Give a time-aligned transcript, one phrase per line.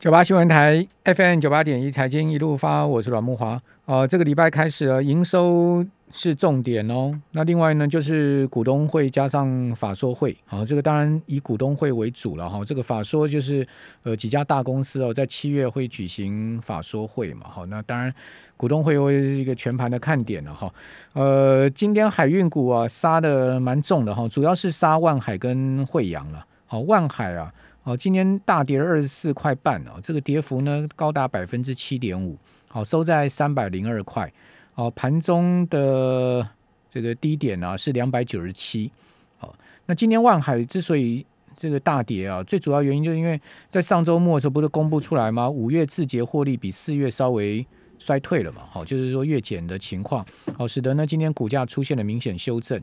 [0.00, 3.60] 九八新闻台 FM 九八点一财经一路发，我是阮木华。
[3.84, 7.20] 呃，这个礼拜开始了，营收是重点哦。
[7.32, 12.64] 那另外呢，就是股东会加上法说会，好，这个当然以股东会为主了哈。
[12.64, 13.66] 这个法说就是
[14.04, 18.14] 呃几家大公司哦，在七月会举行法说会嘛，好，那当然
[18.56, 20.72] 股东会会是一个全盘的看点了哈。
[21.14, 26.46] 呃，今天海运股啊杀的蛮重的哈，主要是杀万海跟惠阳了。
[26.66, 27.52] 好，万海啊。
[27.88, 32.36] 哦，今天大跌了二十四块半哦，这个跌幅呢高达百分之七点五，
[32.68, 34.30] 好收在三百零二块，
[34.74, 36.46] 哦盘中的
[36.90, 38.92] 这个低点呢是两百九十七，
[39.40, 39.48] 哦
[39.86, 41.24] 那今天万海之所以
[41.56, 43.40] 这个大跌啊，最主要原因就是因为
[43.70, 45.48] 在上周末的时候不是公布出来吗？
[45.48, 47.66] 五月字节获利比四月稍微
[47.98, 50.22] 衰退了嘛，好就是说月减的情况，
[50.58, 52.78] 好使得呢今天股价出现了明显修正，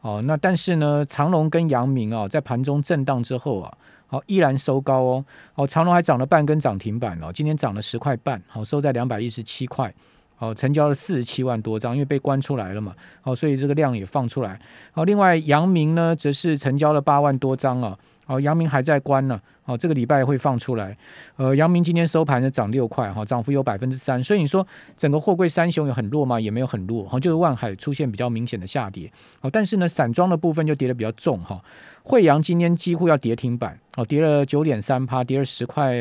[0.00, 3.76] 哦那但是呢长隆跟阳明啊在盘中震荡之后啊。
[4.14, 5.24] 好，依然收高哦。
[5.54, 9.92] 好，长隆还涨了半根涨停板哦，今天涨了十块半，好收在两百一十七块。
[10.36, 12.94] 好，成交了四十七万多张，因为被关出来了嘛。
[13.22, 14.56] 好，所以这个量也放出来。
[14.92, 17.98] 好，另外阳明呢，则是成交了八万多张啊。
[18.24, 19.40] 好，阳明还在关呢。
[19.62, 20.96] 好，这个礼拜会放出来。
[21.36, 24.22] 呃，阳明今天收盘呢涨六块，哈，涨幅有百分之三。
[24.22, 26.38] 所以你说整个货柜三雄有很弱吗？
[26.38, 29.10] 也没有很弱，哈，就是万海出现比较明显的下跌。
[29.40, 31.60] 好，但是呢，散装的部分就跌得比较重，哈。
[32.02, 35.94] 惠阳今天几乎要跌停板，哦，跌了九点三趴，跌了十块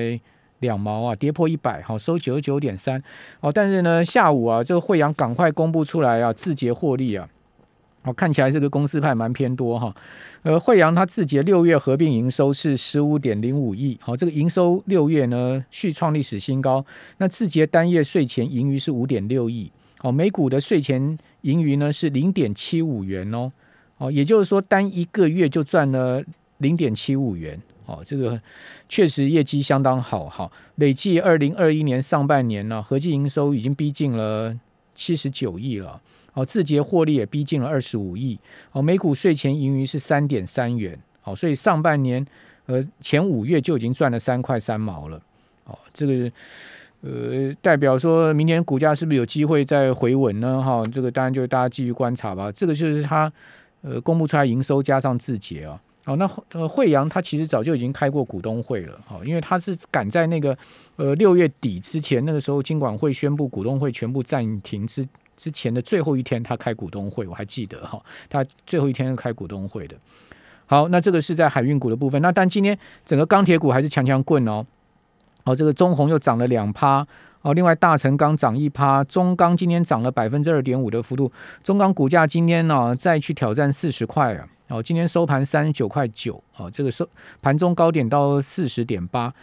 [0.60, 3.02] 两毛啊，跌破一百，好收九十九点三，
[3.40, 7.26] 哦，但是呢，下午啊，这个惠阳赶快公布出来啊，字节获利啊，
[8.04, 9.96] 哦，看起来这个公司派蛮偏多哈，
[10.44, 16.86] 呃，惠阳它字节六月合并营收是十五点零五亿，好，这个营收六月呢续创历史新高，
[17.18, 23.52] 那字节单月税前盈余是五点六亿，好，每股的税前盈余呢是零点七五元哦。
[24.00, 26.22] 哦，也就是说，单一个月就赚了
[26.58, 28.42] 零点七五元，哦，这个
[28.90, 30.52] 确实业绩相当好哈。
[30.76, 34.54] 累计二零二一年上半年呢，合计营收已经逼近了
[34.96, 36.02] 七十九亿了，
[36.34, 38.40] 哦，字节获利也逼近了二十五亿，
[38.72, 42.26] 哦，每股税前盈余是三点三元，哦，所以上半年
[42.66, 45.22] 呃前五月就已经赚了三块三毛了，
[45.66, 46.32] 哦，这个
[47.02, 50.62] 呃代表说明年股价是不是有机会再回稳呢？
[50.62, 52.52] 哈，这个当然就大家继续观察吧。
[52.52, 53.32] 这个就是它。
[53.86, 60.58] 呃，公布出来营收加上字节啊，好，那呃惠阳它其实早就已经开过股东会了，好，因为它是赶在那个
[60.96, 65.06] 呃六月底之前，那个时候金管会宣布股东会全部暂停之
[65.36, 69.96] 之前的最后一天，它开股东会，我还记得哈，它最后一天开股东会的。
[70.66, 74.66] 好，那这个是在海运股的部分，那但今天整个钢铁股还是强强棍哦，
[75.44, 77.06] 好，这个中红又涨了两趴。
[77.42, 81.30] 哦，另外大成钢涨一趴，中钢今天涨了百分之二点五的幅度，
[81.62, 87.06] 中钢股价今天呢再去挑战四十块啊，哦，今天收盘三十九块九，哦，这个收
[87.42, 89.34] 盘中高点到四十点八，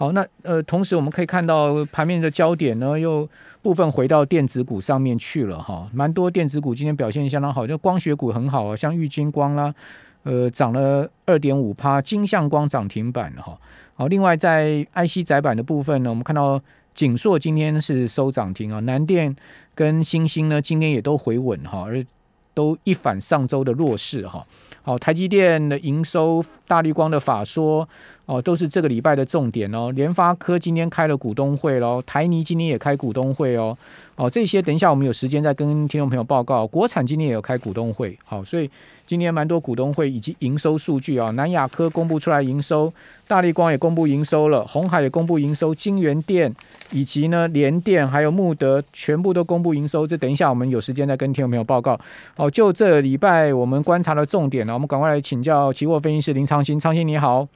[0.00, 3.28] 好，那呃，同时我们可以看到盘面的焦点呢又
[3.60, 9.74] 部分回到电子股上面去了哈，蛮多电子股今天表现相当好，就光学股很好啊，像玉金光啦，
[10.22, 13.58] 呃，涨了二点五趴，金相光涨停板哈，
[13.94, 16.58] 好，另外在 IC 窄板的部分呢，我们看到。
[16.92, 19.34] 锦硕今天是收涨停啊，南电
[19.76, 22.04] 跟星星呢今天也都回稳哈，而
[22.52, 24.44] 都一反上周的弱势哈。
[24.82, 27.88] 好，台积电的营收、大绿光的法说
[28.30, 29.90] 哦，都是这个礼拜的重点哦。
[29.90, 33.76] 联发科今天开了股东会喽，台泥今天也开股东会哦。
[34.14, 36.64] 哦，这些等一下我们有时间再跟听众朋友报告。
[36.64, 38.70] 国产今天也有开股东会，好，所以。
[39.06, 42.92] 今天蛮多股东会以及营收数据啊，南亚科公布出来营收，
[43.26, 46.54] 大力光也公布营收了，红海也公布营收，金源电
[46.92, 50.06] 以及呢联电还有穆德全部都公布营收。
[50.06, 51.98] 这等一下我们有时间再跟听众朋友报告。
[52.36, 57.48] 哦，就这礼拜我们观察的重点呢，我们赶快来请教期货分析师林昌兴，昌兴你好。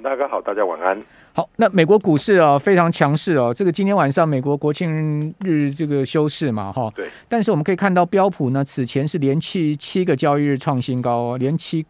[0.00, 0.98] 大家好，大家晚安。
[1.34, 6.90] 好，那美国股市啊非常强势哦，这个今天晚上美国国庆日这个休市嘛，哈。
[6.96, 7.10] 对。
[7.28, 11.84] 但是我们可以看到标普呢，此前是连续七个交易日创新高哦，连七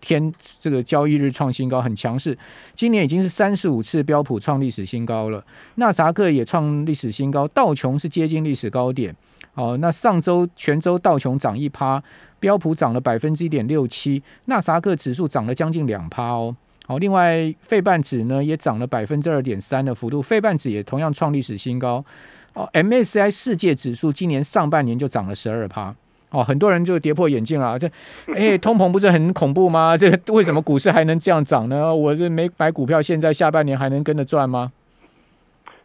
[0.00, 2.38] 天这个交易日创新高，很强势。
[2.72, 5.44] 今年已经是三十五次标普创历史新高了，
[5.74, 9.14] 纳萨克也创历史新高，道琼是接近历史高点。
[9.54, 12.00] 哦，那上周全周道琼涨一趴，
[12.38, 16.54] 标普涨了百分之一点六七，纳萨克指数涨了将近两趴哦。
[16.90, 22.04] 好，另外费半指呢也涨了百分之二点三的幅度，费半指也同样创历史新高。
[22.52, 25.94] 哦，MSCI 世界指数今年上半年就涨了十二趴。
[26.30, 27.88] 哦，很多人就跌破眼镜了，这
[28.34, 29.96] 哎，通膨不是很恐怖吗？
[29.96, 31.94] 这个为什么股市还能这样涨呢？
[31.94, 34.72] 我这没买股票，现在下半年还能跟着赚吗？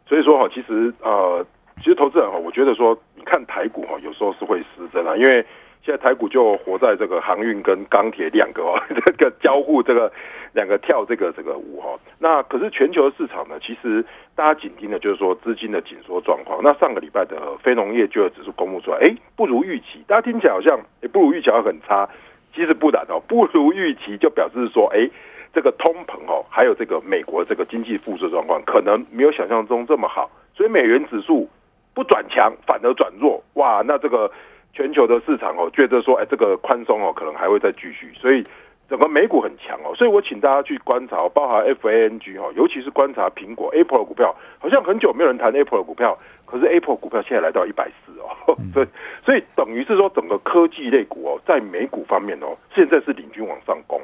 [0.10, 1.46] 所以说哈，其实呃，
[1.78, 5.46] 其实投资人哈，我觉得说，你看台股哈，有时候是会失真啊，因为
[5.86, 10.12] 现在台股就活在这个航运跟钢铁两个哦， 这个交互这个
[10.54, 11.96] 两个跳这个这个舞哈。
[12.18, 14.04] 那可是全球市场呢，其实
[14.34, 16.60] 大家紧盯的就是说资金的紧缩状况。
[16.64, 20.04] 那上个礼拜的非农业就业指数公布出来，哎，不如预期。
[20.08, 22.10] 大家听起来好像也不如预期很差，
[22.56, 25.08] 其实不然哦， 不如预期就表示说，哎，
[25.54, 31.48] 这个通膨哦，还有这个美国这个经济复苏状况可能没有想象中这么好，所以美元指数
[31.94, 34.32] 不转强反而转弱，哇，那这个。
[34.76, 38.44] 全球的市场哦，觉得说，哎，这个宽松哦，可能还会再继续，所以
[38.90, 48.88] 整个美股很强哦，所以我请大家去观察，包含 F A N G 哈，尤其是观察苹果 Apple 的股票，好像很久没有人谈 Apple 的股票，可是 Apple 股票现在来到一百四哦， 所以
[49.24, 54.02] 所以等于是说，整个科技类股哦，在美股方面哦，现在是领军往上攻。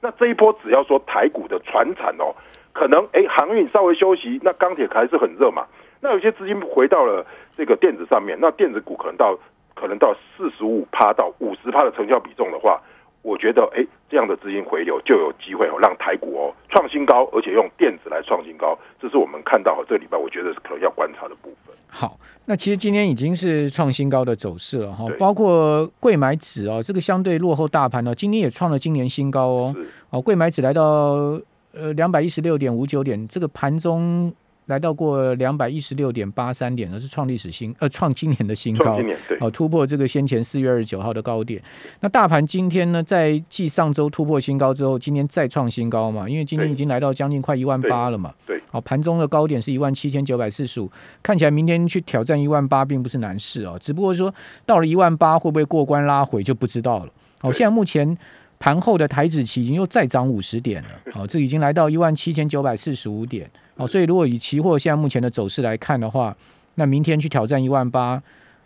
[0.00, 2.34] 那这一波只要说台股的船产哦，
[2.72, 5.64] 可能哎航运稍微休息，那钢铁还是很热嘛，
[6.00, 9.38] 那有些资金回到了这个电子上面，那电子股可能到。
[9.80, 12.80] 可能到四十五趴到五十趴的成交比重的话，
[13.22, 21.74] 我觉得哎，这样的资金回流就有机会哦，让台股哦创新高，而且用电子来创新高，这是我们看到这礼拜我觉得是可能要观察的部分。
[21.86, 29.76] 好，那其实今天已经是创新高的走势了哈，包括贵买指哦，这个相对落后大盘呢，今天也创了今年新高哦。
[30.10, 30.82] 哦，贵买指来到
[31.72, 34.32] 呃两百一十六点五九点，这个盘中。
[34.68, 38.98] 来到过两百一十六点八三点，那是创历史新呃创今年的新高，
[39.40, 41.60] 哦突破这个先前四月二十九号的高点。
[42.00, 46.28] 那大盘今天呢，在继上周突破新高之后，今天再创新高嘛？
[46.28, 48.32] 因为今天已经来到将近快一万八了嘛。
[48.46, 50.90] 对，好盘中的高点是一万七千九百四十五，
[51.22, 54.32] 看起来明天去挑战一万八并不是难事哦，只不过说
[54.66, 57.12] 到了一万八会不会过关拉回就不知道了。
[57.40, 58.16] 哦，现在目前。
[58.58, 66.34] 盘后的台指期已经又再涨五十点了，好， 这已经来到一万七千九百四十五点，好，所以如果以期货现在目前的走势来看的话，
[66.74, 68.20] 那明天去挑战一万八，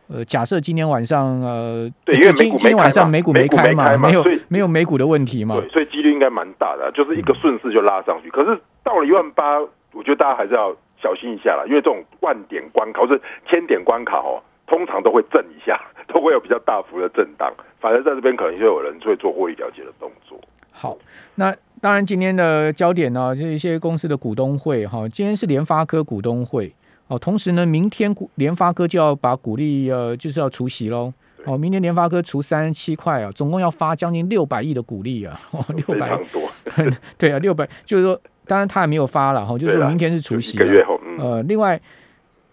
[0.09, 8.31] 呃，假设今天晚上呃，对，因为今今天晚上美股没开嘛，没有没有美股的问题嘛，对，所以几率应该蛮大的，就是一个顺势就拉上去。
[8.31, 9.61] 可是到了一万八，
[9.93, 15.79] 我觉得大家还是要小心一下了，因为这种万点关卡或者千点关卡哦，通常都会震一下，
[16.13, 17.53] 都会有比较大幅的震荡。
[17.81, 20.39] 反正在这边可能就有人会做获利了结的动作。
[20.71, 20.97] 好，
[21.35, 25.09] 那当然今天的焦点呢，就是一些公司的股东会哈。
[25.09, 26.73] 今天是联发科股东会
[27.09, 31.13] 哦，同时呢，明天股联发科就要把股利呃，就是要除息喽。
[31.45, 36.49] 哦，明天联发科除三十七块啊，总共要发将近六百亿的股利啊，哦，六百多，
[37.19, 41.81] 对啊，六百就是说，当然他还没有发了哈，就是说明天是除息，一个月后，呃，另外。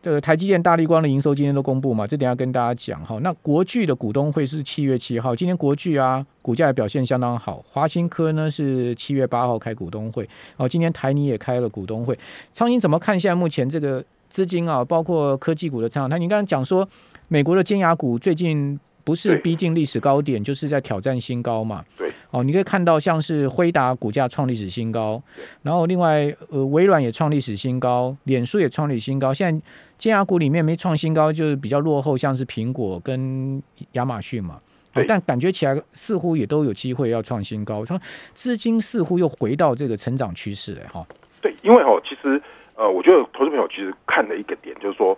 [0.01, 2.07] 这个台积电、大力光的营收今天都公布嘛？
[2.07, 3.19] 这等下跟大家讲哈。
[3.21, 7.63] 那国巨的股东会是七月七号，今天国巨啊股价表现相当好。
[7.69, 12.17] 华新科呢是七月八号开股东会，哦，今天台泥也开了股东会。
[12.53, 16.07] 昌英怎么看现在目前这个资金啊，包括科技股的参考？
[16.07, 16.87] 他你刚刚讲说，
[17.27, 18.79] 美国的尖牙股最近。
[19.01, 21.83] 不是逼近历史高点，就是在挑战新高嘛？
[21.97, 25.19] 对，哦，你可以看到像是辉达股价创历史新高，
[25.63, 29.33] 然后另外呃微软也创历史新高，脸书也创历史新高。
[29.33, 29.65] 现在
[29.99, 33.61] 尖牙股里面没创新高，就是比较落后，像是苹果跟
[33.91, 34.59] 亚马逊嘛。
[35.07, 37.99] 但感觉起来似乎也都有机会要创新高，它
[38.33, 41.05] 资金似乎又回到这个成长趋势了哈。
[41.41, 42.41] 对，因为哈，其实
[42.75, 45.15] 呃，我觉得投资朋友其实看的一个点就是说。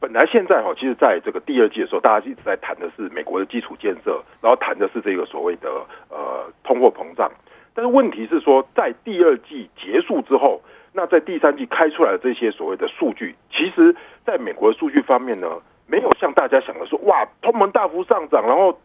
[0.00, 5.70] 本来现在哈，其实在这个第二季的时候，大家一直在谈的是美国的基础建设，然后谈的是这个所谓的
[6.10, 7.30] 呃通货膨胀。
[7.72, 10.60] 但是问题是说，在第二季结束之后，
[10.92, 13.94] 那在第三季开出来的这些所谓的数据，其实
[14.24, 15.48] 在美国的数据方面呢，
[15.86, 18.78] 没有像大家想的说，哇，通膨大幅上涨，然后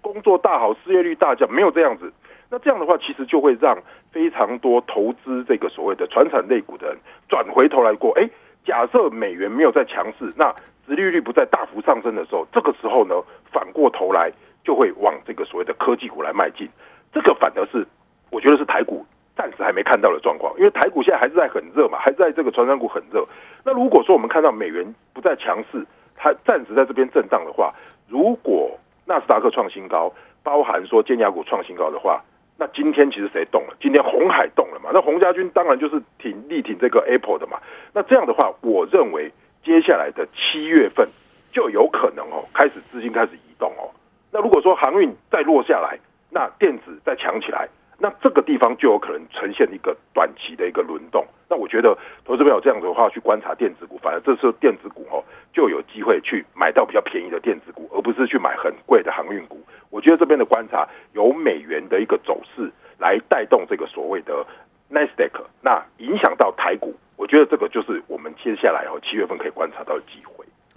[0.00, 2.12] 工作大好，失业率大降，没有这样子。
[2.50, 3.76] 那这样的话，其实就会让
[4.12, 6.98] 非常多投资这个所谓的传产类股的人
[7.28, 8.28] 转回头来过，哎。
[8.66, 10.50] 假设美元没有再强势，那
[10.86, 13.14] 殖利率不再大幅上升的时候，这个时候呢，
[13.52, 14.32] 反过头来
[14.64, 16.66] 就会往这个所谓的科技股来迈进。
[17.12, 17.86] 这个反而是
[18.30, 19.04] 我觉得是台股
[19.36, 23.26] 暂时还没看到的状况，因为台股现在还是在很热嘛，还在这个传染股很热。
[23.64, 25.84] 那如果说我们看到美元不再强势，
[26.16, 27.74] 它暂时在这边震荡的话，
[28.08, 28.70] 如果
[29.06, 30.12] 纳斯达克创新高，
[30.42, 32.22] 包含说尖牙股创新高的话。
[32.56, 33.74] 那今天其实谁动了？
[33.80, 34.90] 今天红海动了嘛？
[34.94, 37.58] 那洪家军当然就是挺力挺这个 Apple 的嘛。
[37.92, 39.28] 那这样的话，我认为
[39.64, 41.08] 接下来的七月份
[41.52, 43.90] 就有可能哦，开始资金开始移动哦。
[44.30, 45.98] 那如果说航运再落下来，
[46.30, 51.26] 那电子再强起来，那这个地方就有可能呈现一个短期的一个轮动。
[51.48, 55.22] 那我觉得投资朋友这样子的话去观察电子股，反而这时候电子股哦
[55.52, 59.62] 就有机会去买到比较便宜的电子股，而不是去买很贵的航运股。
[59.90, 64.44] 我觉得这边的观察由美元的一个走势来带动这个所谓的
[64.90, 70.33] Nasdaq，那影响到台股，我觉得这个就是我们接下来哦七月份可以观察到的机会。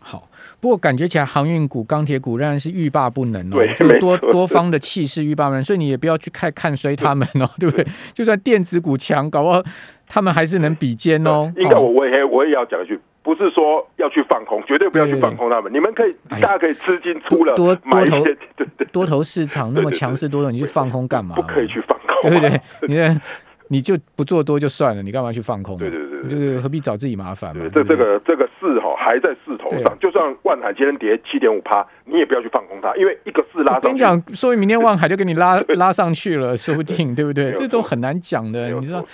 [0.09, 0.29] 好，
[0.61, 7.85] 不过感觉起来航运股、钢铁股仍然是欲罢不能哦，对就是多多方的气势欲罢不能，所以你也不要去看看衰他们哦，对不对？
[8.13, 9.61] 就算电子股强，搞不好
[10.07, 11.51] 他们还是能比肩哦。
[11.57, 15.73] 应该哦我我也我也要讲一句，不是说要去放空，绝对不要去放空他们。
[15.73, 18.23] 你们可以，哎大家可以资金出了多多多头
[18.93, 21.35] 多头市场那么强势多头，你去放空干嘛？
[21.35, 22.61] 不可以去放空，对不对？
[22.87, 23.21] 你的
[23.69, 25.77] 你就不做多就算了，你干嘛去放空？
[25.77, 27.61] 对对对对就是何必找自己麻烦嘛？
[27.61, 37.51] 对，这这个这个市哈还在势头对上，就算万海今天跌七点五趴，你也不要去放空它，因为一个市拉上去，我跟你讲，说明明天万海就给你拉 拉上去了，说不定，对不对？
[37.53, 39.07] 这都很难讲的，你知道错。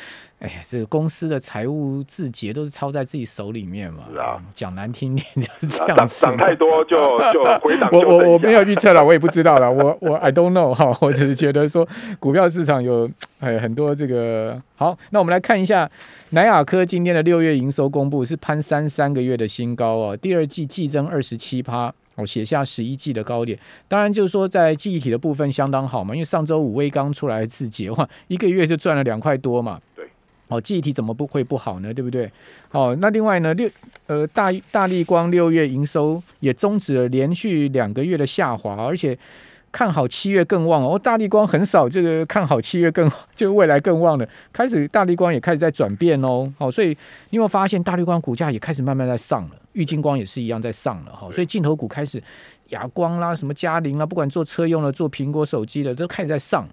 [0.43, 4.03] 哎呀，这个公司的财务字节都是操在自己手里面嘛。
[4.11, 6.31] 是啊，讲难听点就是这涨样子嘛。
[6.33, 6.97] 涨太多 就
[7.31, 9.71] 就回档我我我没有预测了，我也不知道了。
[9.71, 11.87] 我我 I don't know 哈，我只是觉得说
[12.19, 13.09] 股票市场有
[13.39, 14.97] 哎很多这个好。
[15.11, 15.89] 那我们来看一下
[16.31, 21.93] 南亚科今天的六月营收公布是攀三三个月的新高哦，第二季季增二十七趴。
[22.15, 23.57] 我，写下十一季的高点，
[23.87, 29.79] 当然就是说在记忆体的部分相当好嘛，因为上周五威刚出来自结哇，一个月就赚了两块多嘛。
[30.53, 30.57] 对。
[30.57, 31.93] 哦，记忆体怎么不会不好呢？
[31.93, 32.31] 对不对？
[32.71, 33.69] 哦，那另外呢，六
[34.07, 39.17] 呃大大力光六月营收也终止了连续两个月的下滑，而且
[39.71, 40.97] 看好七月更旺哦。
[40.97, 46.51] 大力光很少这个看好七月更就未来更旺的，开始大力光也开始在转变哦。
[46.57, 46.89] 哦，所以
[47.29, 49.51] 你有没有发现大力光股价也开始慢慢在上了？
[49.73, 52.21] 玉金光也是一样在上了哈、所以镜头股开始
[52.69, 56.67] 哑光啦、什么嘉陵啦，不管做车用的、做苹果手机的，都开始在上。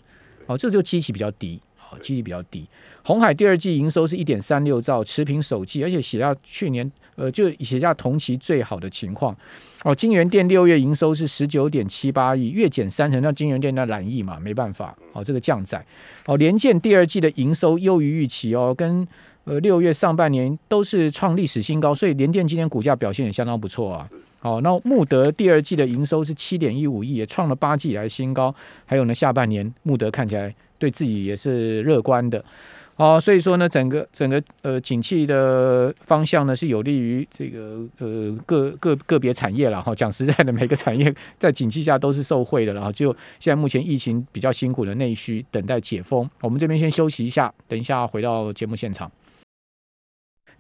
[0.45, 2.67] 哦，这就基期比较低，好、基期比较低。
[3.03, 9.37] 红海第二季营收是一点三六兆，持平首季，而且写下去年呃就写下同期最好的情况。
[9.85, 15.85] 哦，金源店六月营收是十九点七八亿，月减三成，那金源店那染疫嘛，没办法，哦，这个降载。
[16.27, 19.07] 哦，联建第二季的营收优于预期哦，跟
[19.45, 24.09] 呃六月上半年都是创历史新高，所以联电今天股价表现也相当不错啊。
[24.41, 28.55] 好、那穆德第二季的营收是七点一五亿，也创了八季以来新高。
[28.87, 32.43] 还有呢，下半年穆德看起来对自己也是乐观的。
[32.97, 39.95] 哦，所以说呢，整个整个呃景气的方向呢是有利于这个呃个个个别产业了哈。
[39.95, 46.29] 讲实在的，每个产业在景气下都是受惠的，然后就现在目前疫情比较辛苦的内需等待解封。
[46.41, 49.11] 我们这边先休息一下，等一下回到节目现场。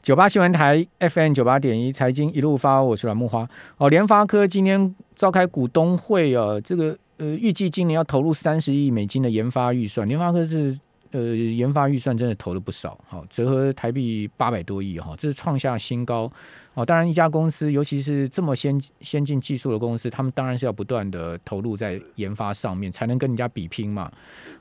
[0.02, 3.46] 九八新闻台 FM 九八点一财经一路发，我是阮木花。
[3.76, 10.74] 哦，联发科今天召开股东会啊，这个呃预计今年要投入三十亿美金的研发预算，联发科是
[11.10, 16.32] 呃研发预算真的投了不少，好、折合台币八百多亿哈、这是创下新高。
[16.72, 24.10] 哦，当然一家公司，尤其是这么先先进技术的公司，他们当然是要不断的投入在研发上面，才能跟人家比拼嘛。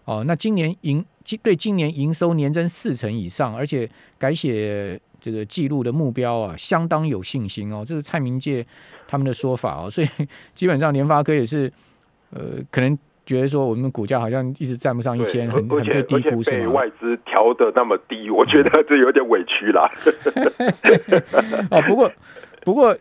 [0.04, 7.84] 哦，那今年营今对今年营收年增四成以上，而且改写这个记录的目标啊，相当有信心哦。
[7.86, 8.66] 这是蔡明介
[9.08, 10.08] 他们的说法哦， 所以
[10.54, 11.72] 基本上联发科也是
[12.32, 16.58] 呃，可能觉得说我们股价好像一直站不上一，千，很很被低估是吗？
[16.58, 19.90] 被外资调的那么低， 我觉得这有点委屈啦。
[21.72, 22.12] 哦，不过
[22.64, 22.98] 不过。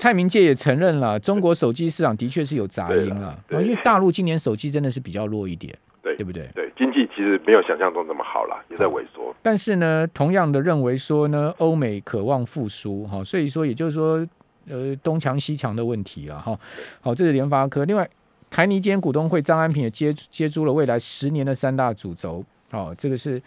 [0.00, 5.76] 蔡明介也承认了，中国手机市场的确是有杂音了，对哦因为大陆今年手机真的是比较弱一点，
[6.08, 6.48] 对对不对？
[6.54, 9.34] 对，经济其实没有想象中那么好啦，也在萎缩。
[9.42, 14.26] 但是呢，同样的认为说呢，欧美渴望复苏哈，所以说也就是说，
[14.68, 16.58] 呃，东强西强的问题了哈。
[17.00, 17.84] 好，这是联发科。
[17.84, 18.08] 另外，
[18.50, 22.44] 台泥今天股东会，张安平也接接诸了未来十年的三大主轴。
[22.70, 23.40] 哦，这个是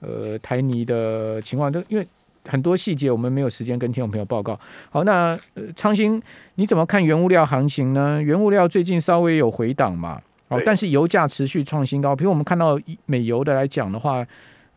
[0.00, 2.06] 呃台泥的情况，都因为
[2.48, 4.58] 很多细节我们没有时间跟听众朋友报告。
[4.90, 6.22] 好，那呃昌兴
[6.54, 8.22] 你怎么看原物料行情呢？
[8.22, 12.16] 原物料最近稍微有回档嘛，哦，但是油价持续创新高。
[12.16, 14.24] 比如我们看到美油的来讲的话，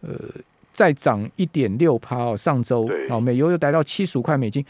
[0.01, 0.11] 呃，
[0.73, 4.65] 再涨一点六趴哦，上周对哦，美油又达到七十五块美金。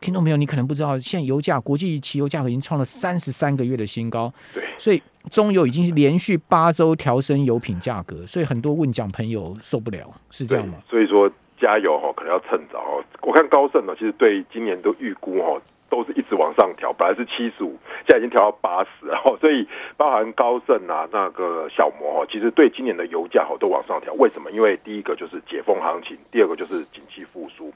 [0.00, 10.76] 听众朋友，你可能不知道，现在油价国际汽油价格已经创了三十三个月的新高，对，所以中油已经是连续八周调升油品价格，所以很多问奖朋友受不了，是这样吗？
[10.88, 11.30] 所以说
[11.60, 13.04] 加油哈，可能要趁早哦。
[13.20, 19.06] 我看高盛呢，其实对今年都预估哈，都是一直往上调，本来是七十五，现在已经调到八十，
[19.40, 19.66] 所以
[19.96, 24.14] 包含高盛啊，那个小摩，其实对今年的油价都往上调。
[24.14, 24.50] 为什么？
[24.52, 27.70] 因为第一个就是解封行情，第二个就是景气复苏。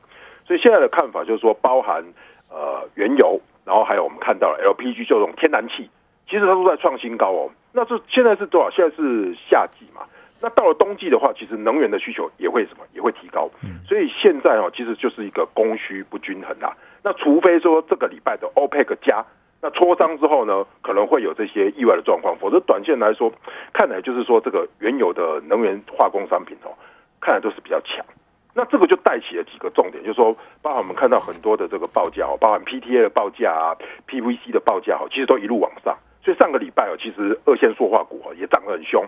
[0.47, 2.02] 所以现在的看法就是说，包含
[2.49, 5.90] 呃原油，然后还有我们看到了 LPG 这种天然气，
[6.28, 7.50] 其实它都在创新高哦。
[7.73, 8.71] 那这现在是多少？
[8.71, 10.02] 现在是夏季嘛。
[10.45, 13.49] 那到了冬季的话，其实能源的需求也会什么也会提高，
[13.89, 16.77] 所以现在哦，其实就是一个供需不均衡啦。
[17.03, 19.25] 那除非说这个礼拜的 OPEC 加
[19.63, 23.33] 那磋商之后呢，可能会有这些意外的状况，否则短线来说，
[23.73, 26.77] 看来就是说这个原有的能源化工商品哦，
[27.23, 28.05] 看来都是比较强。
[28.53, 33.73] 那这个就带起了几个重点，就是说，包含我们看到很多的这个报价哦，包含 PTA 的报价啊
[34.07, 35.97] ，PVC 的报价哦，其实都一路往上。
[36.23, 39.03] 所以上个礼拜哦，其实二线塑化股哦也涨得很凶，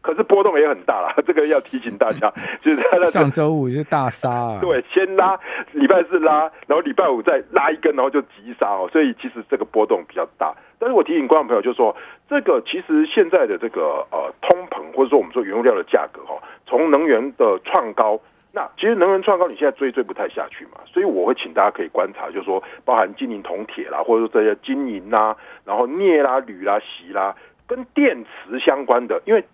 [0.00, 1.14] 可是波动也很大啦。
[1.26, 5.38] 这个要提醒大家， 就是它上周五是大杀啊，对，先拉，
[5.72, 8.88] 礼拜四拉，然后礼拜五再拉一根，然后就急杀哦。
[8.92, 10.54] 所以其实这个波动比较大。
[10.78, 11.94] 但是我提醒观众朋友，就是说，
[12.28, 18.18] 这个其实现在的这个呃通膨，或者说我们说原物料的价格哈，从能源的创高。
[18.52, 27.36] 那其实能源创高，你现在追追不太下去嘛，所以我会请大家可以观察，就是说包含金银铜铁啦，或者说这些金银啦，然后镍啦、铝啦、锡啦，
[27.68, 29.44] 跟电池相关的，因为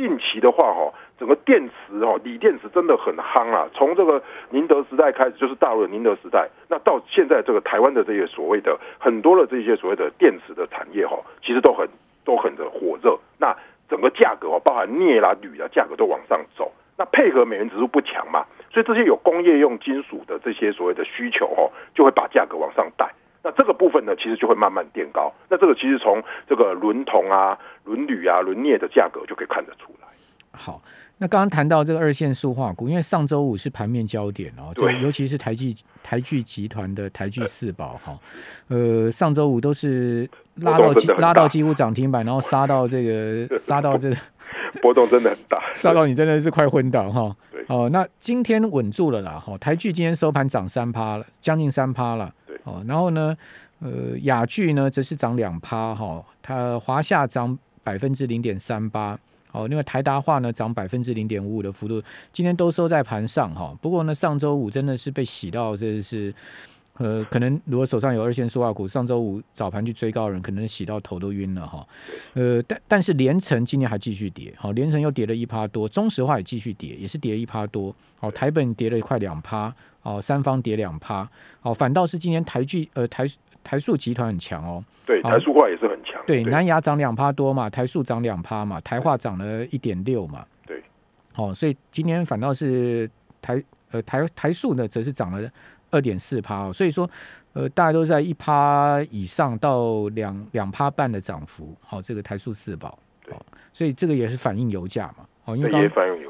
[0.00, 3.68] 近期的话哈，整个电池哈，锂电池真的很夯啊。
[3.74, 11.86] 从这个宁德时代开始，就是大陆的宁德时代，那到现在这个台湾的这些所谓的很多的这些所谓的电池的产业哈，其实都很
[12.24, 13.18] 都很的火热。
[13.36, 13.54] 那
[13.90, 16.72] 整个价格哦，包含镍啦、铝啦，价格都往上走。
[16.96, 23.06] 那配合美元指数不强嘛，所以这些有工业用金属的这些所谓的需求哦，就会把价格往上带。
[23.42, 25.32] 那这个部分呢，其实就会慢慢垫高。
[25.48, 30.08] 那这个其实从这个轮铜啊、轮铝啊、轮镍的价格就可以看得出来。
[30.52, 30.82] 好，
[31.18, 38.18] 那刚刚谈到这个二线塑化股，因为上周五是盘面焦点哦，就尤其是台剧台剧集团的台剧四宝哈，
[38.68, 44.16] 呃，上周五都是拉到拉到几乎涨停板，然后杀到这个杀到这个。
[44.82, 47.34] 波动真的很大， 杀到你真的是快昏倒哈。
[47.68, 49.38] 哦，那今天稳住了啦。
[49.38, 52.32] 哈，台剧今天收盘涨三趴了，将近三趴了。
[52.64, 53.36] 哦，然后呢，
[53.80, 59.18] 呃，雅剧呢则是涨两趴哈，它华夏涨百分之零点三八。
[59.52, 62.02] 哦，另外台达化呢涨百分之零点五五的幅度，
[62.32, 63.76] 今天都收在盘上哈。
[63.82, 66.32] 不过呢，上周五真的是被洗到，这是。
[66.98, 71.86] 呃，可能如果手上有二线塑化股，上周五早盘去追高的人，可能洗到头都晕了哈。
[72.34, 77.94] 呃，但但是连城今天还继续跌，好，连城又跌了一趴多，中石化也继续跌，也是跌了一趴多。
[78.18, 81.28] 好，台本跌了快两趴，哦，三方跌两趴，
[81.62, 83.24] 哦，反倒是今年台剧呃台
[83.62, 84.84] 台塑集团很强哦。
[85.06, 86.22] 对，台塑化也是很强。
[86.26, 90.44] 对，南亚涨两趴多嘛，台塑涨两趴嘛，台化涨了一点六嘛。
[90.66, 90.82] 对。
[91.36, 93.10] 哦，所以今天反倒是
[93.42, 95.50] 台呃台台塑呢，则是涨了。
[95.92, 97.10] 二点四趴哦，所以说，
[97.52, 102.96] 呃，大家都在一趴以上到两两趴半的涨幅，好，这个台塑四宝，
[103.28, 103.34] 哦，
[103.72, 106.29] 所以这个也是反映油价嘛，哦，因为也反映油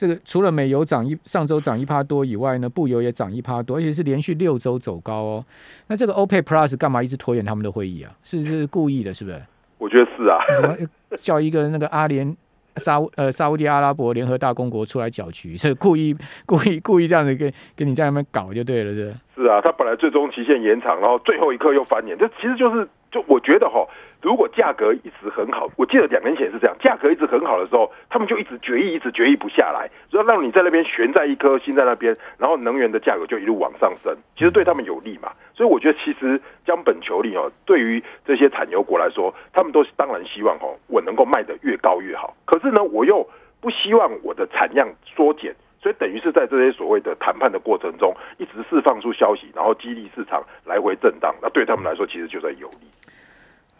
[0.00, 5.44] 这个除了美油涨一上周涨一趴多以外呢，布油也涨一趴多，而且是连续六周走高哦。
[5.88, 8.10] 那这个 OPEC Plus 干嘛一直拖延他们的会议啊？
[8.22, 9.42] 是是故意的，是不是？
[9.76, 10.38] 我觉得是啊。
[10.54, 10.74] 什么
[11.18, 12.34] 叫一个那个阿联？
[12.76, 23.86] 沙呃沙地阿拉伯联合大公国出来搅局，是故意故意故意这样子跟跟你在那边搞就对了，是是啊，他本来最终期限延长，然后最后一刻又翻脸，这其实就是就我觉得哈。
[24.22, 35.32] 如果价格一直很好，我记得两年前是这样，价格一直很好的时候，他们就一直决议，一直决议不下来，所以让你在那边悬在一颗心在那边，然后能源的价格就一路往上升，其实对他们有利嘛。
[35.54, 42.36] 所以我觉得其实将本求利哦，对于这些产油国来说，他们都当然希望哦，我能够卖得越高越好。
[42.44, 43.26] 可是呢，我又
[43.58, 51.34] 不希望我的产量缩减，所以等于是在这些所谓的谈判的过程中，一直释放出消息，然后激励市场来回震荡。
[51.40, 52.86] 那对他们来说，其实就在有利。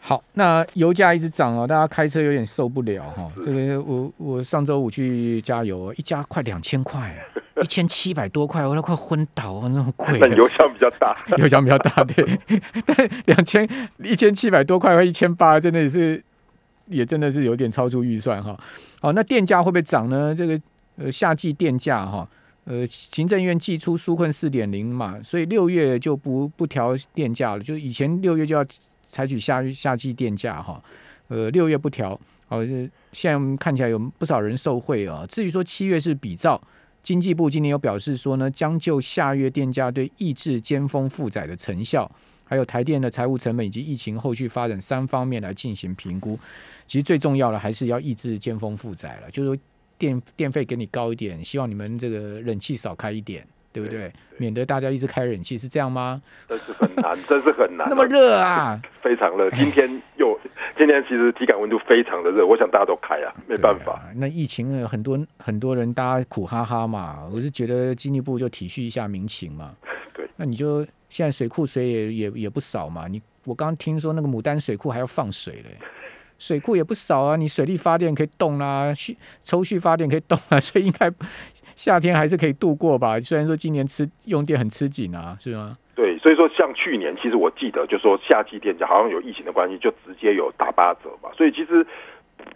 [0.03, 3.31] 好，那油价一直涨哦，大家开车有点受不了哈。
[3.45, 7.15] 这个我我上周五去加油，一加快两千块，
[7.63, 10.19] 一千七百多块，我都快昏倒啊，那么贵。
[10.19, 12.39] 那油箱比较大， 油箱比较大，对。
[12.87, 16.21] 但两千一千七百多块和一千八，真的是
[16.87, 18.59] 也真的是有点超出预算哈。
[19.01, 20.35] 好，那电价会不会涨呢？
[20.35, 20.59] 这个
[20.97, 22.27] 呃夏季电价哈，
[22.65, 28.65] 呃行政院寄出纾困四点零嘛，所以六月就不不调电价了，就以前六月就要。
[29.11, 30.83] 采取夏夏季电价哈，
[31.29, 32.19] 呃，六月不调，
[32.49, 32.65] 哦，
[33.13, 35.27] 现在看起来有不少人受惠啊。
[35.29, 36.59] 至于说七月是比照，
[37.03, 42.11] 经济部今年有表示说呢，将就下月电价对抑制尖峰负载的成效，
[42.45, 46.39] 还有台电的财务成本以及疫情后续发展三方面来进行评估。
[46.87, 49.63] 其实最重要的还是要抑制尖峰负载了，就是说
[49.99, 53.47] 电电费给你高一点，希望你们这个冷气少开一点。
[53.73, 54.13] 对不对？
[54.39, 56.21] 免得大家一直开冷气，是这样吗？
[56.49, 57.87] 真是很难， 真是很难。
[57.89, 58.81] 那么热啊！
[59.03, 59.51] 非常热。
[59.51, 60.39] 今天又
[60.77, 64.03] 今天其实体感温度非常的热，我想大家都开啊，没办法。
[64.17, 67.29] 那疫情很多很多人，大家苦哈哈嘛。
[67.33, 69.75] 我是觉得经济部就体恤一下民情嘛。
[70.15, 70.27] 对。
[70.37, 73.07] 那你就现在水库水也也也不少嘛。
[73.07, 75.77] 你我刚听说那个牡丹水库还要放水嘞，
[76.39, 77.37] 水库也不少啊。
[77.37, 81.13] 你水力发电可以动啊，蓄抽蓄发电可以动啊，所以应该。
[81.81, 85.79] 夏天还是可以度过吧，虽然说今年吃用电很吃紧啊，是吗？
[85.97, 91.31] 对，所以说像去年，其实我记得就说夏季电价好像有疫情的关系，就直接有打八折嘛。
[91.35, 91.87] 所以其实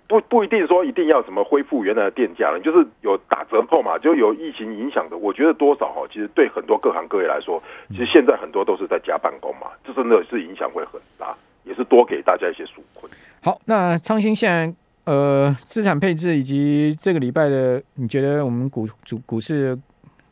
[0.07, 5.17] 不不一定说一定要什么恢复原来的电价了，就是有打折扣嘛，就有疫情影响的。
[5.17, 7.59] 我觉得多少哈，其实对很多各行各业来说，
[7.89, 11.35] 其实现在很多都是在家办公嘛，这真的是影响会很大，
[11.65, 13.11] 也是多给大家一些纾困。
[13.43, 19.79] 好，那昌兴现在呃资产配置以及这个礼拜的，你觉得我们股主股市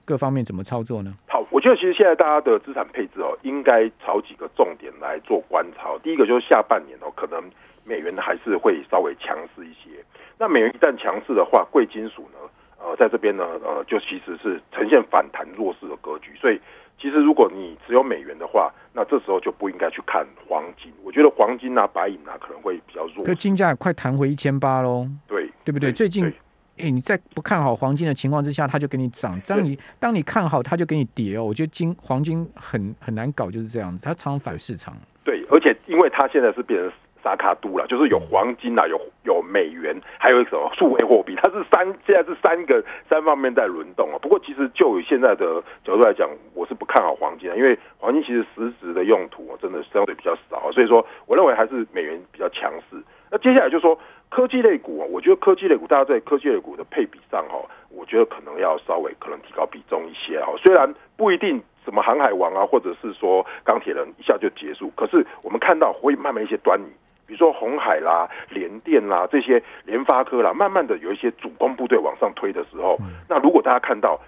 [0.05, 1.13] 各方面怎么操作呢？
[1.29, 5.91] 好，我觉得其实现在大家的资产配置哦，应该朝几个重点来做观察。
[6.03, 7.43] 第一个就是下半年哦，可能
[7.85, 10.05] 美元还是会稍微强势一些。
[10.39, 12.39] 那美元一旦强势的话，贵金属呢，
[12.83, 16.33] 呃，在这边呢，呃，就其实是呈现反弹弱势的格局。
[16.41, 16.61] 所以，
[17.03, 20.93] 其实如果你只有美元的话，那这时候就不应该去看黄金。
[21.03, 23.25] 我觉得黄金啊、白银啊可能会比较弱。
[23.25, 25.91] 可金价也快弹回一千八喽，对对不对？
[25.93, 26.23] 最近。
[26.25, 26.33] 对
[26.79, 31.45] 哎，你在不看好黄金的情况之下，它就给你涨；当你当你看好，它就给你跌哦。
[31.45, 34.97] 我觉得金黄金很很难搞，就是这样子，它常常反市场。
[35.23, 36.91] 对，而且因为它现在是变成
[37.23, 44.19] 沙卡都了，就是有黄金啊，有有美元，还有一什么数位货币，它是三现在是三个三方面在轮动啊。
[44.21, 52.97] 不过其实就以现在的角度来讲，我是不看好黄金啊，因为黄金其实实质的用途真的相对比较少，所以说我认为还是美元比较强势。
[53.31, 57.57] 那接下来就说科技类股啊，我觉得科技类股大家在科技类股的配比上哈，
[57.91, 60.53] 我觉得可能要稍微可能提高比重一些哈。
[60.59, 66.87] 虽然不一定什么航海王啊，或者是说钢铁人一下就结束，可是我们看到会慢慢一些端倪，
[67.33, 74.21] 比如说红海啦、联电啦这些联发科啦，慢慢的有一些主攻部队往上推的时候，那如果大家看到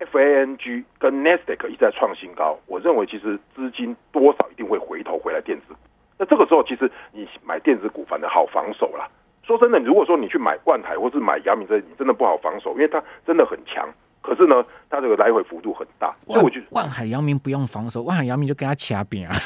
[0.00, 5.80] FANG 跟 Nasdaq 一直在创新高，我认为其实资金多少一定会回头回来电子股。
[6.16, 9.06] 那这个时候，其实你买电子股反正好防守啦。
[9.42, 13.86] 说真的，如果说你去买万海或是买阳明这，你真的不好防守，因为它真的很强。
[14.26, 14.56] 可是呢，
[14.90, 19.36] 它这个来回幅度很大，所以我就万海阳明不用防守，万海阳明就跟他掐饼啊，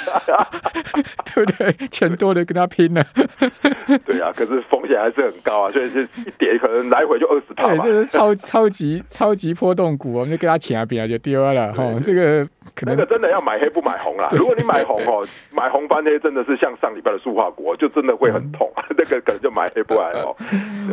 [1.34, 1.72] 对不对？
[1.88, 3.04] 钱多的跟他拼了。
[4.06, 8.00] 对啊，可是风险还是很高啊，所以是一跌可能来回就二十趴对，吧这。
[8.00, 11.84] 是超超级超级波动股，我们就跟他掐扁就丢了哈。
[12.02, 14.28] 这个可能那个真的要买黑不买红啦。
[14.36, 18.70] 如果你买红哦，买红翻黑真的是像上礼拜的塑化股，就真的会很痛。
[18.96, 20.36] 那个可能就买黑不买红。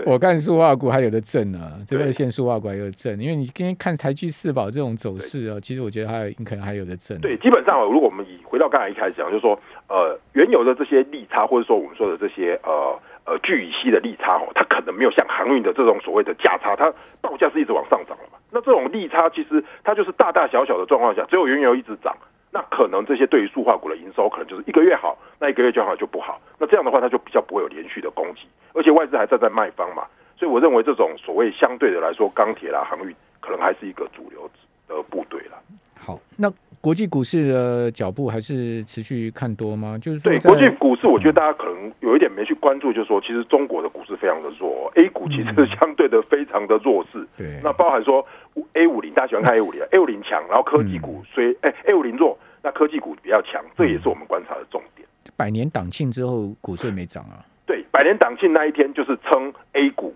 [0.05, 7.19] 我看塑化股还有的挣呢，这个线塑化股还有的挣，因为你今天看台积四宝这种走势哦，其实我觉得还可能还有的挣。
[7.21, 18.37] 对，基本上如果我们以回到刚才一开始讲，就是说呃原有的这些利差，或者说我们说的这些呃呃聚乙烯的利差哦，它可能没有像航运的这种所谓的价差，它报价是一直往上涨了嘛。
[18.51, 22.15] 那这种利差其实它就是大大小小的状况下，只有原油一直涨。
[22.49, 26.41] 那可能这些对于塑化股的营收，可能就是一个月好，那一个月就好就不好。
[26.57, 30.07] 那这样的话，它就比较不会有连续的攻击，而且外资还站在卖方嘛，
[30.39, 33.13] 所以我认为这种所谓相对的来说，钢铁啦、航运
[33.47, 34.49] 可能还是一个主流
[34.87, 35.57] 的部队了。
[35.95, 39.97] 好，那国际股市的脚步还是持续看多吗？
[39.97, 47.25] 就是说对在，国际股市，我觉得大家可能有一点没去关注，就是说，其实中国的股市非常的弱，A 股其实相对的非常的弱势。
[47.37, 48.25] 对那包含说
[48.73, 55.07] A 五零，大家喜欢看 A 五零， A 五零强，然后科技股虽哎 A 五零弱，那科技股比较强，这也是我们观察的重点。
[55.35, 57.43] 百年党庆之后，股市也没涨啊。
[57.65, 60.15] 对，百年党庆那一天就是撑 A 股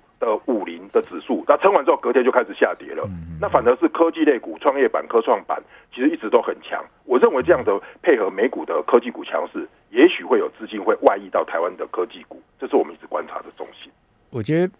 [1.01, 3.03] 指数，那撑完之后隔天就开始下跌了。
[3.39, 5.61] 那反而是科技类股、创业板、科创板
[5.93, 6.83] 其实一直都很强。
[7.05, 13.91] 我认为这样的配合美股的科技股强势，也许会有资金会外溢到台湾的科技股，这是我们一直观察的重心。
[14.29, 14.73] 我觉得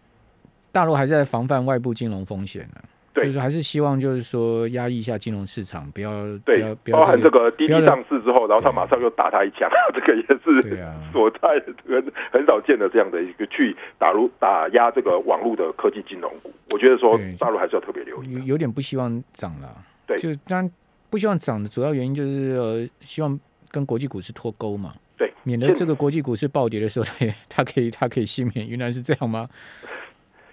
[0.72, 2.82] 大陆还是在防范外部金融风险呢、
[3.22, 10.80] 对就是还是希望就是说压抑一下金融市场，不要不对要，不要包含这个滴滴上市之后，然后他马上又打他一枪， 这个也是
[11.12, 16.52] 所在很很少见的这样的一个去打入打压这个网络的科技金融股。
[16.74, 18.34] 我觉得说对大陆还是要特别留意。
[18.34, 19.70] 有有点不希望涨了。
[20.08, 20.72] 对就当然
[21.10, 27.06] 不希望涨的主要原因就是呃，希望跟国际股市脱钩嘛，对，免得这个国际股市暴跌的时候，
[27.48, 28.68] 他可以他可以幸免。
[28.68, 29.48] 原来是这样吗？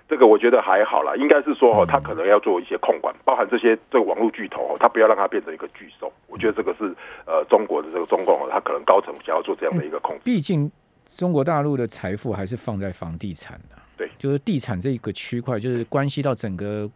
[0.08, 6.10] 这个我觉得还好啦，应该是说哦，嗯他可能要做一些控管，包含这些这个网络巨头哦，他不要让它变成一个巨兽。
[6.28, 6.94] 我觉得这个是
[7.26, 10.22] 呃中国的这个中共哦，他可能高层想要做这样的一个控制。
[10.24, 10.70] 毕竟
[11.14, 16.88] 中国大陆的财富还是放在房地产的，对，就是地产这一个区块，就是关系到整个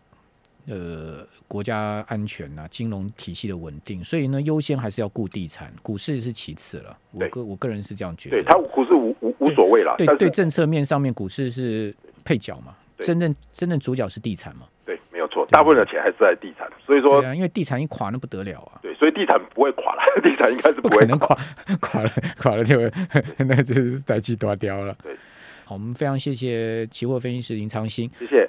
[0.69, 6.97] 呃国家安全啊、金融体系的稳定，所以呢，优先还是要顾地产，股市是其次了。
[7.11, 8.37] 我对个我个人是这样觉得。
[8.37, 11.95] 对他股市无无无所谓啦，对对政策面上面，股市是
[12.25, 14.63] 配角嘛，对真正真正主角是地产嘛。
[14.85, 21.37] 对没有错，大部分的钱还是在地产，所以说对啊，因为地产一垮那不得了啊，对，所以地产不会垮了， 地产应该是不不可能垮，
[21.81, 22.81] 垮了垮了就
[23.39, 24.97] 那就是宅基多掉了。
[25.03, 25.15] 对，
[25.65, 28.11] 好，我们非常谢谢期货分析师林昌兴。
[28.19, 28.49] 谢谢。